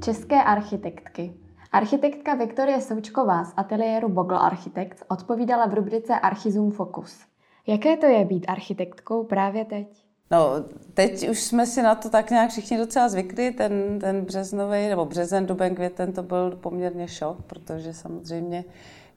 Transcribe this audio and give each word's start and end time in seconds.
české 0.00 0.42
architektky. 0.42 1.34
Architektka 1.72 2.34
Viktorie 2.34 2.80
Součková 2.80 3.44
z 3.44 3.52
ateliéru 3.56 4.08
Bogl 4.08 4.36
Architects 4.36 5.02
odpovídala 5.08 5.66
v 5.66 5.74
rubrice 5.74 6.14
Archizum 6.14 6.70
Focus. 6.70 7.18
Jaké 7.66 7.96
to 7.96 8.06
je 8.06 8.24
být 8.24 8.44
architektkou 8.48 9.24
právě 9.24 9.64
teď? 9.64 9.86
No, 10.30 10.46
teď 10.94 11.28
už 11.28 11.40
jsme 11.42 11.66
si 11.66 11.82
na 11.82 11.94
to 11.94 12.10
tak 12.10 12.30
nějak 12.30 12.50
všichni 12.50 12.78
docela 12.78 13.08
zvykli. 13.08 13.50
Ten, 13.50 13.98
ten 14.00 14.24
březnový, 14.24 14.88
nebo 14.88 15.04
březen, 15.04 15.46
duben, 15.46 15.74
květen, 15.74 16.12
to 16.12 16.22
byl 16.22 16.58
poměrně 16.60 17.08
šok, 17.08 17.42
protože 17.42 17.94
samozřejmě, 17.94 18.64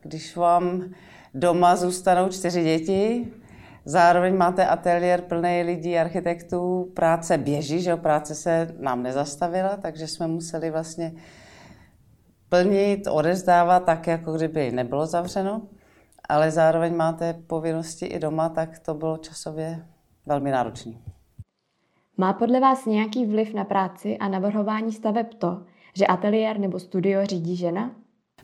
když 0.01 0.35
vám 0.35 0.83
doma 1.33 1.75
zůstanou 1.75 2.29
čtyři 2.29 2.63
děti, 2.63 3.33
zároveň 3.85 4.37
máte 4.37 4.65
ateliér 4.67 5.21
plný 5.21 5.63
lidí, 5.63 5.97
architektů, 5.97 6.91
práce 6.95 7.37
běží, 7.37 7.81
že 7.81 7.89
jo, 7.89 7.97
práce 7.97 8.35
se 8.35 8.75
nám 8.79 9.03
nezastavila, 9.03 9.77
takže 9.77 10.07
jsme 10.07 10.27
museli 10.27 10.71
vlastně 10.71 11.13
plnit, 12.49 13.07
odezdávat 13.07 13.85
tak, 13.85 14.07
jako 14.07 14.33
kdyby 14.33 14.71
nebylo 14.71 15.05
zavřeno, 15.05 15.61
ale 16.29 16.51
zároveň 16.51 16.95
máte 16.95 17.33
povinnosti 17.33 18.05
i 18.05 18.19
doma, 18.19 18.49
tak 18.49 18.79
to 18.79 18.93
bylo 18.93 19.17
časově 19.17 19.85
velmi 20.25 20.51
náročné. 20.51 20.93
Má 22.17 22.33
podle 22.33 22.59
vás 22.59 22.85
nějaký 22.85 23.25
vliv 23.25 23.53
na 23.53 23.63
práci 23.63 24.17
a 24.17 24.27
navrhování 24.27 24.91
staveb 24.91 25.27
to, 25.37 25.63
že 25.97 26.07
ateliér 26.07 26.59
nebo 26.59 26.79
studio 26.79 27.25
řídí 27.25 27.55
žena? 27.55 28.02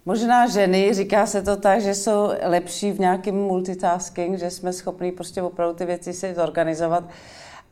Možná 0.09 0.47
ženy, 0.47 0.93
říká 0.93 1.25
se 1.25 1.41
to 1.41 1.57
tak, 1.57 1.81
že 1.81 1.95
jsou 1.95 2.29
lepší 2.43 2.91
v 2.91 2.99
nějakém 2.99 3.35
multitasking, 3.35 4.39
že 4.39 4.49
jsme 4.49 4.73
schopni 4.73 5.11
prostě 5.11 5.41
opravdu 5.41 5.75
ty 5.75 5.85
věci 5.85 6.13
si 6.13 6.33
zorganizovat. 6.35 7.03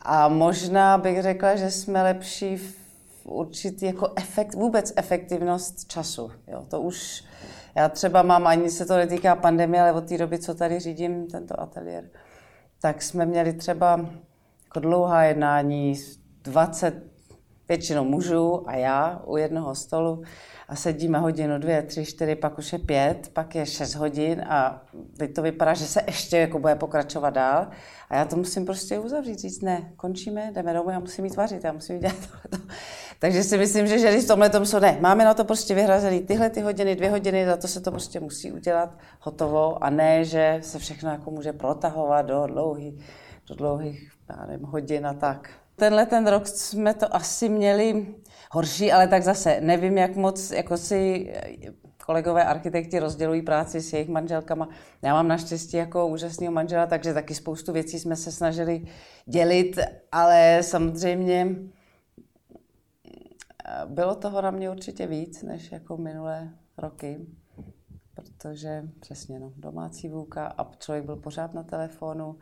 A 0.02 0.28
možná 0.28 0.97
bych 0.97 1.22
řekla, 1.22 1.56
že 1.56 1.72
jsme 1.72 2.03
lepší 2.03 2.58
v 2.58 2.75
určitý 3.23 3.86
jako 3.86 4.14
efekt, 4.16 4.53
vůbec 4.53 4.94
efektivnost 4.95 5.88
času. 5.88 6.31
Jo, 6.47 6.66
to 6.70 6.81
už, 6.81 7.23
já 7.75 7.89
třeba 7.89 8.22
mám, 8.22 8.47
ani 8.47 8.69
se 8.69 8.86
to 8.86 8.95
netýká 8.95 9.36
pandemie, 9.36 9.81
ale 9.81 9.92
od 9.92 10.08
té 10.08 10.17
doby, 10.17 10.40
co 10.40 10.56
tady 10.56 10.80
řídím 10.80 11.28
tento 11.28 11.59
ateliér, 11.59 12.09
tak 12.81 13.02
jsme 13.02 13.25
měli 13.25 13.53
třeba 13.53 14.06
jako 14.64 14.80
dlouhá 14.80 15.23
jednání, 15.23 15.95
20 16.44 17.17
většinou 17.68 18.04
mužů 18.04 18.70
a 18.70 18.76
já 18.76 19.22
u 19.26 19.38
jednoho 19.38 19.76
stolu 19.76 20.23
a 20.68 20.76
sedíme 20.76 21.20
hodinu, 21.20 21.58
dvě, 21.60 21.82
tři, 21.82 22.06
čtyři, 22.06 22.36
pak 22.36 22.58
už 22.58 22.74
je 22.74 22.80
pět, 22.80 23.30
pak 23.34 23.56
je 23.56 23.66
šest 23.66 23.96
hodin 23.96 24.42
a 24.42 24.82
teď 25.18 25.34
to 25.34 25.42
vypadá, 25.42 25.74
že 25.74 25.86
se 25.86 26.02
ještě 26.08 26.38
jako 26.38 26.59
bude 26.59 26.76
pokračovat 26.76 27.30
dál 27.30 27.68
a 28.09 28.16
já 28.16 28.26
to 28.26 28.36
musím 28.36 28.66
prostě 28.66 29.00
uzavřít, 29.00 29.40
říct 29.40 29.62
ne, 29.62 29.94
končíme, 29.96 30.52
jdeme 30.54 30.74
domů, 30.74 30.90
já 30.90 31.00
musím 31.00 31.26
jít 31.26 31.36
vařit, 31.36 31.64
já 31.64 31.74
musím 31.74 32.00
dělat 32.00 32.16
tohleto. 32.32 32.74
Takže 33.20 33.44
si 33.44 33.58
myslím, 33.58 33.88
že 33.88 34.00
ženy 34.00 34.22
v 34.22 34.28
tomhle 34.28 34.50
tom 34.50 34.66
jsou 34.66 34.80
ne. 34.80 34.98
Máme 35.02 35.26
na 35.26 35.34
to 35.34 35.44
prostě 35.44 35.76
vyhrazený 35.76 36.20
tyhle 36.20 36.50
ty 36.50 36.62
hodiny, 36.62 36.96
dvě 36.96 37.09
hodiny, 37.09 37.46
za 37.46 37.58
to 37.58 37.68
se 37.68 37.81
to 37.81 37.92
prostě 37.92 38.20
musí 38.20 38.52
udělat 38.52 38.98
hotovo 39.20 39.84
a 39.84 39.90
ne, 39.90 40.26
že 40.26 40.59
se 40.62 40.80
všechno 40.80 41.09
jako 41.09 41.31
může 41.31 41.54
protahovat 41.54 42.26
do 42.26 42.48
dlouhých, 42.48 43.06
do 43.50 43.56
dlouhých 43.56 44.12
já 44.30 44.46
nevím, 44.46 44.66
hodin 44.66 45.08
a 45.08 45.14
tak. 45.14 45.50
Tenhle 45.80 46.06
ten 46.06 46.28
rok 46.28 46.47
jsme 46.47 46.94
to 46.94 47.16
asi 47.16 47.50
měli 47.50 48.16
horší, 48.52 48.92
ale 48.92 49.08
tak 49.08 49.23
zase 49.23 49.61
nevím, 49.61 49.97
jak 49.97 50.16
moc 50.16 50.52
jako 50.52 50.78
si 50.78 51.34
kolegové 52.06 52.45
architekti 52.45 53.00
rozdělují 53.00 53.42
práci 53.42 53.81
s 53.81 53.94
jejich 53.94 54.09
manželkama. 54.09 54.69
Já 55.02 55.14
mám 55.14 55.28
naštěstí 55.28 55.78
jako 55.78 56.08
úžasného 56.08 56.53
manžela, 56.53 56.86
takže 56.86 57.14
taky 57.14 57.36
spoustu 57.36 57.73
věcí 57.73 58.00
jsme 58.00 58.16
se 58.16 58.31
snažili 58.31 58.86
dělit, 59.25 59.80
ale 60.11 60.59
samozřejmě 60.61 61.56
bylo 63.86 64.16
toho 64.16 64.41
na 64.41 64.52
mě 64.52 64.69
určitě 64.69 65.07
víc, 65.07 65.44
než 65.44 65.72
jako 65.72 65.97
minulé 65.97 66.50
roky, 66.78 67.18
protože 68.16 68.84
přesně 69.00 69.40
no, 69.40 69.52
domácí 69.56 70.09
vůka 70.09 70.47
a 70.47 70.72
člověk 70.79 71.06
byl 71.06 71.16
pořád 71.16 71.53
na 71.53 71.63
telefonu, 71.63 72.40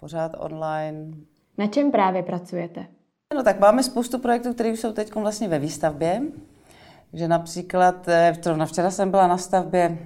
pořád 0.00 0.32
online. 0.38 1.16
Na 1.58 1.66
čem 1.66 1.90
právě 1.90 2.22
pracujete? 2.22 2.86
No 3.34 3.42
tak 3.42 3.60
máme 3.60 3.82
spoustu 3.82 4.18
projektů, 4.18 4.54
které 4.54 4.72
už 4.72 4.80
jsou 4.80 4.92
teď 4.92 5.14
vlastně 5.14 5.48
ve 5.48 5.58
výstavbě. 5.58 6.22
Že 7.12 7.28
například, 7.28 8.08
eh, 8.08 8.32
na 8.56 8.66
včera 8.66 8.90
jsem 8.90 9.10
byla 9.10 9.26
na 9.26 9.38
stavbě 9.38 9.98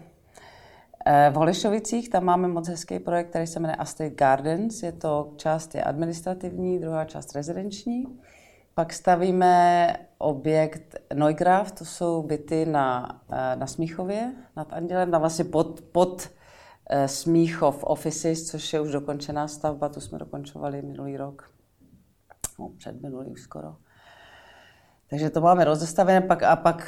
eh, 1.06 1.30
v 1.30 1.34
Holešovicích, 1.34 2.10
tam 2.10 2.24
máme 2.24 2.48
moc 2.48 2.68
hezký 2.68 2.98
projekt, 2.98 3.28
který 3.28 3.46
se 3.46 3.60
jmenuje 3.60 3.76
Astrid 3.76 4.14
Gardens. 4.14 4.82
Je 4.82 4.92
to 4.92 5.32
část 5.36 5.74
je 5.74 5.82
administrativní, 5.82 6.78
druhá 6.78 7.04
část 7.04 7.34
rezidenční. 7.34 8.04
Pak 8.74 8.92
stavíme 8.92 9.96
objekt 10.18 10.96
Neugraf, 11.14 11.72
to 11.72 11.84
jsou 11.84 12.22
byty 12.22 12.66
na, 12.66 13.20
eh, 13.32 13.56
na 13.56 13.66
Smíchově 13.66 14.32
nad 14.56 14.72
Andělem, 14.72 15.10
tam 15.10 15.20
vlastně 15.20 15.44
pod, 15.44 15.80
pod 15.80 16.30
Smíchov 17.06 17.84
Offices, 17.84 18.50
což 18.50 18.72
je 18.72 18.80
už 18.80 18.92
dokončená 18.92 19.48
stavba, 19.48 19.88
tu 19.88 20.00
jsme 20.00 20.18
dokončovali 20.18 20.82
minulý 20.82 21.16
rok, 21.16 21.50
no, 22.58 22.68
před 22.68 23.02
minulý 23.02 23.30
už 23.30 23.40
skoro. 23.40 23.76
Takže 25.10 25.30
to 25.30 25.40
máme 25.40 25.64
rozestavené 25.64 26.20
pak, 26.20 26.42
a 26.42 26.56
pak 26.56 26.86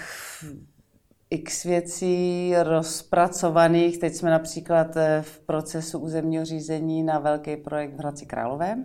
x 1.31 1.65
věcí 1.65 2.53
rozpracovaných. 2.63 3.99
Teď 3.99 4.15
jsme 4.15 4.31
například 4.31 4.97
eh, 4.97 5.23
v 5.23 5.41
procesu 5.41 5.99
územního 5.99 6.45
řízení 6.45 7.03
na 7.03 7.19
velký 7.19 7.57
projekt 7.57 7.95
v 7.95 7.99
Hradci 7.99 8.27
Králové 8.27 8.77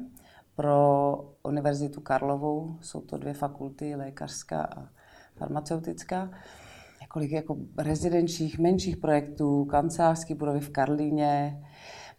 pro 0.56 1.36
Univerzitu 1.44 2.02
Karlovou. 2.02 2.78
Jsou 2.82 3.02
to 3.02 3.18
dvě 3.18 3.34
fakulty, 3.34 3.96
lékařská 3.96 4.62
a 4.62 4.88
farmaceutická. 5.36 6.30
Několik 7.16 7.32
jako 7.32 7.58
rezidenčních, 7.78 8.60
menších 8.60 8.98
projektů, 8.98 9.66
kancelářské 9.66 10.36
budovy 10.36 10.60
v 10.60 10.70
Karlíně. 10.70 11.62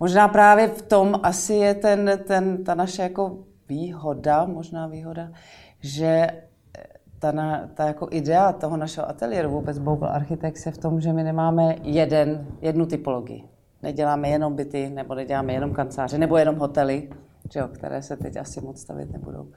Možná 0.00 0.28
právě 0.28 0.68
v 0.68 0.82
tom 0.82 1.20
asi 1.22 1.54
je 1.54 1.74
ten, 1.74 2.10
ten, 2.26 2.64
ta 2.64 2.74
naše 2.74 3.02
jako 3.02 3.38
výhoda, 3.68 4.44
možná 4.44 4.86
výhoda, 4.86 5.32
že 5.80 6.26
ta, 7.18 7.32
na, 7.32 7.68
ta 7.74 7.86
jako 7.86 8.08
idea 8.10 8.52
toho 8.52 8.76
našeho 8.76 9.08
ateliéru, 9.08 9.50
vůbec 9.50 9.78
Bogle 9.78 10.08
Architects, 10.08 10.66
je 10.66 10.72
v 10.72 10.78
tom, 10.78 11.00
že 11.00 11.12
my 11.12 11.24
nemáme 11.24 11.76
jeden, 11.82 12.46
jednu 12.60 12.86
typologii. 12.86 13.44
Neděláme 13.82 14.28
jenom 14.28 14.56
byty, 14.56 14.90
nebo 14.90 15.14
neděláme 15.14 15.52
jenom 15.52 15.72
kanceláře, 15.72 16.18
nebo 16.18 16.36
jenom 16.36 16.56
hotely, 16.56 17.10
jo, 17.56 17.68
které 17.68 18.02
se 18.02 18.16
teď 18.16 18.36
asi 18.36 18.60
moc 18.60 18.80
stavit 18.80 19.12
nebudou. 19.12 19.48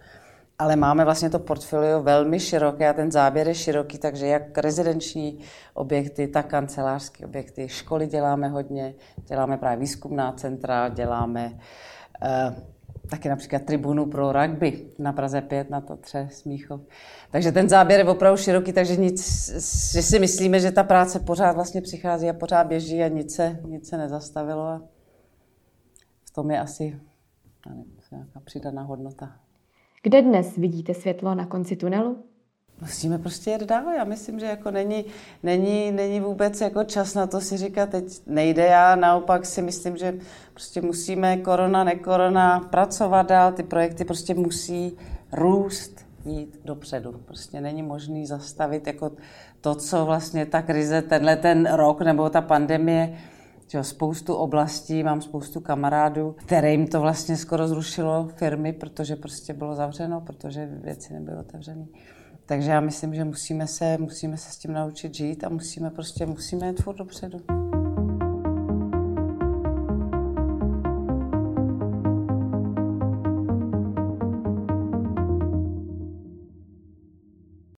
Ale 0.59 0.75
máme 0.75 1.05
vlastně 1.05 1.29
to 1.29 1.39
portfolio 1.39 2.03
velmi 2.03 2.39
široké 2.39 2.89
a 2.89 2.93
ten 2.93 3.11
záběr 3.11 3.47
je 3.47 3.55
široký, 3.55 3.97
takže 3.97 4.27
jak 4.27 4.57
rezidenční 4.57 5.39
objekty, 5.73 6.27
tak 6.27 6.47
kancelářské 6.47 7.25
objekty. 7.25 7.67
Školy 7.67 8.07
děláme 8.07 8.47
hodně, 8.47 8.93
děláme 9.27 9.57
právě 9.57 9.77
výzkumná 9.77 10.31
centra, 10.31 10.89
děláme 10.89 11.51
uh, 11.51 12.55
taky 13.09 13.29
například 13.29 13.61
tribunu 13.61 14.05
pro 14.05 14.31
rugby 14.31 14.85
na 14.99 15.13
Praze 15.13 15.41
5, 15.41 15.69
na 15.69 15.81
to 15.81 15.97
tře 15.97 16.27
Smíchov. 16.31 16.81
Takže 17.31 17.51
ten 17.51 17.69
záběr 17.69 17.99
je 17.99 18.09
opravdu 18.09 18.37
široký, 18.37 18.73
takže 18.73 18.95
nic, 18.95 19.49
že 19.93 20.01
si 20.01 20.19
myslíme, 20.19 20.59
že 20.59 20.71
ta 20.71 20.83
práce 20.83 21.19
pořád 21.19 21.55
vlastně 21.55 21.81
přichází 21.81 22.29
a 22.29 22.33
pořád 22.33 22.67
běží 22.67 23.03
a 23.03 23.07
nic 23.07 23.35
se, 23.35 23.59
nic 23.65 23.89
se 23.89 23.97
nezastavilo. 23.97 24.67
A 24.67 24.81
v 26.25 26.31
tom 26.31 26.51
je 26.51 26.59
asi 26.59 26.99
nějaká 28.11 28.39
přidaná 28.39 28.83
hodnota. 28.83 29.31
Kde 30.03 30.21
dnes 30.21 30.55
vidíte 30.57 30.93
světlo 30.93 31.35
na 31.35 31.45
konci 31.45 31.75
tunelu? 31.75 32.17
Musíme 32.81 33.17
prostě 33.17 33.51
jet 33.51 33.61
dál. 33.61 33.93
Já 33.97 34.03
myslím, 34.03 34.39
že 34.39 34.45
jako 34.45 34.71
není, 34.71 35.05
není, 35.43 35.91
není 35.91 36.19
vůbec 36.19 36.61
jako 36.61 36.83
čas 36.83 37.13
na 37.13 37.27
to 37.27 37.41
si 37.41 37.57
říkat, 37.57 37.89
teď 37.89 38.05
nejde. 38.25 38.65
Já 38.65 38.95
naopak 38.95 39.45
si 39.45 39.61
myslím, 39.61 39.97
že 39.97 40.13
prostě 40.53 40.81
musíme 40.81 41.37
korona, 41.37 41.83
nekorona 41.83 42.59
pracovat 42.59 43.27
dál. 43.27 43.51
Ty 43.51 43.63
projekty 43.63 44.05
prostě 44.05 44.33
musí 44.33 44.97
růst, 45.31 46.05
jít 46.25 46.59
dopředu. 46.65 47.11
Prostě 47.25 47.61
není 47.61 47.83
možný 47.83 48.25
zastavit 48.25 48.87
jako 48.87 49.11
to, 49.61 49.75
co 49.75 50.05
vlastně 50.05 50.45
ta 50.45 50.61
krize, 50.61 51.01
tenhle 51.01 51.35
ten 51.35 51.73
rok 51.73 52.01
nebo 52.01 52.29
ta 52.29 52.41
pandemie 52.41 53.17
že 53.71 53.83
spoustu 53.83 54.35
oblastí, 54.35 55.03
mám 55.03 55.21
spoustu 55.21 55.59
kamarádů, 55.59 56.35
kterým 56.45 56.87
to 56.87 57.01
vlastně 57.01 57.37
skoro 57.37 57.67
zrušilo 57.67 58.29
firmy, 58.35 58.73
protože 58.73 59.15
prostě 59.15 59.53
bylo 59.53 59.75
zavřeno, 59.75 60.21
protože 60.21 60.65
věci 60.65 61.13
nebyly 61.13 61.37
otevřené. 61.37 61.85
Takže 62.45 62.71
já 62.71 62.79
myslím, 62.79 63.15
že 63.15 63.23
musíme 63.23 63.67
se, 63.67 63.97
musíme 63.97 64.37
se 64.37 64.51
s 64.51 64.57
tím 64.57 64.73
naučit 64.73 65.15
žít 65.15 65.43
a 65.43 65.49
musíme 65.49 65.89
prostě, 65.89 66.25
musíme 66.25 66.67
jít 66.67 66.81
furt 66.81 66.95
dopředu. 66.95 67.58